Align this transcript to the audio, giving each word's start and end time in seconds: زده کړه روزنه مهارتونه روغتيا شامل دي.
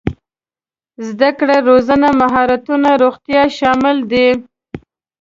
زده 1.07 1.29
کړه 1.39 1.57
روزنه 1.69 2.09
مهارتونه 2.21 2.89
روغتيا 3.03 3.43
شامل 3.57 3.97
دي. 4.11 4.27